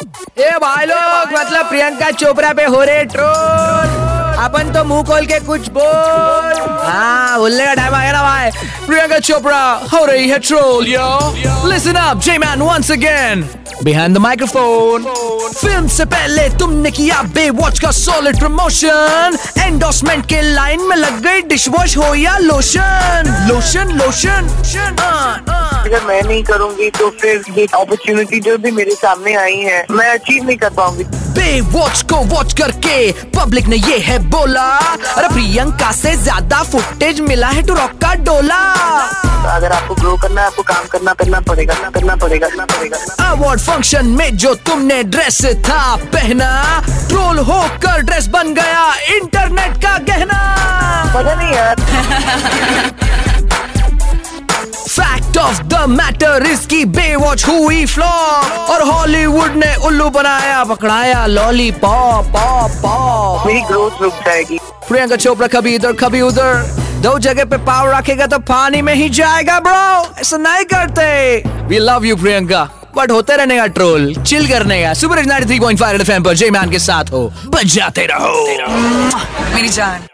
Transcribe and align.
ए 0.00 0.50
भाई 0.62 0.86
लोग 0.86 1.32
मतलब 1.38 1.68
प्रियंका 1.68 2.10
चोपड़ा 2.10 2.52
पे 2.52 2.64
हो 2.64 2.82
रहे 2.82 3.04
ट्रोल। 3.14 3.98
अपन 4.44 4.72
तो 4.74 4.84
मुँह 4.84 5.02
खोल 5.08 5.26
के 5.26 5.38
कुछ 5.46 5.68
बोल। 5.70 6.60
हाँ 6.86 7.38
बोलने 7.38 7.64
का 7.66 7.74
टाइम 7.74 7.94
आ 7.94 8.00
गया 8.02 8.12
ना 8.12 8.22
भाई। 8.22 8.50
प्रियंका 8.86 9.18
चोपड़ा, 9.18 9.60
हो 9.92 10.04
रही 10.04 10.28
है 10.28 10.38
troll 10.38 10.86
yo 10.88 11.68
listen 11.68 11.94
up 11.94 12.20
J 12.24 12.38
man 12.38 12.62
once 12.62 12.90
again 12.92 13.48
behind 13.84 14.14
the 14.14 14.18
microphone 14.20 15.04
film 15.60 15.86
से 15.88 16.04
पहले 16.14 16.48
तुमने 16.58 16.90
किया 16.90 17.22
बे 17.34 17.48
वॉच 17.60 17.78
का 17.80 17.90
सॉलिड 17.98 18.38
प्रमोशन 18.38 19.38
एंडोर्समेंट 19.58 20.26
के 20.28 20.40
लाइन 20.42 20.82
में 20.88 20.96
लग 20.96 21.20
गई 21.24 21.40
डिश 21.52 21.68
वॉश 21.76 21.96
हो 21.98 22.14
या 22.14 22.36
लोशन 22.38 23.34
लोशन 23.48 23.96
लोशन 24.02 24.48
अगर 25.90 26.04
मैं 26.06 26.22
नहीं 26.22 26.42
करूँगी 26.44 26.88
तो 26.90 27.08
फिर 27.20 27.44
ये 27.50 27.64
अपॉर्चुनिटी 27.66 28.38
जो 28.40 28.56
भी 28.58 28.70
मेरे 28.70 28.92
सामने 28.94 29.34
आई 29.36 29.56
है 29.58 29.84
मैं 29.90 30.08
अचीव 30.08 30.44
नहीं 30.44 30.56
कर 30.56 30.70
पाऊँगी। 30.74 31.04
बे 31.34 31.60
वॉच 31.70 32.02
को 32.10 32.16
वॉच 32.26 32.52
करके 32.60 33.10
पब्लिक 33.36 33.66
ने 33.68 33.76
ये 33.76 33.98
है 33.98 34.18
बोला 34.30 34.66
अरे 35.16 35.28
प्रियंका 35.28 35.90
से 35.92 36.14
ज़्यादा 36.18 36.62
फुटेज 36.64 37.20
मिला 37.20 37.48
है 37.48 37.62
टू 37.66 37.74
रॉक 37.74 37.98
का 38.02 38.14
डोला। 38.22 38.60
अगर 39.56 39.72
आपको 39.72 39.94
ग्रो 39.94 40.16
करना 40.22 40.40
है 40.40 40.46
आपको 40.46 40.62
काम 40.62 40.86
करना 40.92 41.12
करना 41.14 41.40
पड़ेगा 41.50 41.74
ना 41.82 41.90
करना 41.90 42.16
पड़ेगा 42.16 42.48
करना 42.48 42.66
पड़ेगा। 42.68 42.98
अवार्ड 43.28 43.60
फ़ंक्शन 43.60 44.06
में 44.18 44.36
जो 44.36 44.54
तुमने 44.70 45.02
ड्रेस 45.04 45.44
था 45.68 45.96
पहना 46.14 46.50
ट्रोल 47.08 47.38
होकर 47.50 48.02
ड्रेस 48.02 48.26
बन 48.34 48.54
गया 48.54 48.92
इंटरनेट 49.16 49.82
का 49.84 49.98
गहना। 50.08 50.40
पता 51.14 51.34
नहीं 51.34 51.52
यार। 51.52 51.76
ऑफ़ 55.40 55.62
द 55.62 55.74
मैटर 55.88 56.46
इसकी 56.46 56.84
बेवॉच 56.84 57.46
हुई 57.48 57.84
फ्लॉप 57.86 58.70
और 58.70 58.82
हॉलीवुड 58.82 59.54
ने 59.56 59.74
उल्लू 59.76 60.08
बनाया 60.10 60.64
पकड़ाया 60.64 61.26
लॉली 61.26 61.70
पॉप 61.70 62.26
पॉप 62.26 62.70
पॉप 62.82 63.46
मेरी 63.46 63.60
ग्रोथ 63.60 64.02
रुक 64.02 64.14
जाएगी। 64.26 64.58
प्रियंका 64.88 65.16
चोपड़ा 65.16 65.46
कभी 65.48 65.74
इधर 65.74 65.92
कभी 65.92 66.20
उधर। 66.20 66.54
दो 67.02 67.18
जगह 67.18 67.44
पे 67.44 67.56
पाव 67.56 67.90
रखेगा 67.90 68.26
तो 68.26 68.38
पानी 68.38 68.82
में 68.82 68.94
ही 68.94 69.08
जाएगा 69.10 69.58
ब्रो 69.60 70.20
ऐसा 70.20 70.36
नहीं 70.36 70.64
करते। 70.64 71.08
We 71.66 71.78
love 71.78 72.04
you 72.04 72.16
Priyanka. 72.16 72.68
But 72.96 73.10
होते 73.10 73.36
रहने 73.36 73.56
का। 73.56 73.66
ट्रोल 73.66 74.14
चिल 74.14 74.48
करने 74.48 74.82
का 74.82 74.94
सुपर 74.94 75.24
93.5 75.24 76.00
एफएम 76.00 76.24
पर 76.24 76.34
जय 76.34 76.50
मैन 76.50 76.70
के 76.70 76.78
साथ 76.78 77.12
हो। 77.12 77.32
बजाते 77.46 78.06
रहो। 78.06 78.46
मेरी 79.54 79.68
जान। 79.68 80.06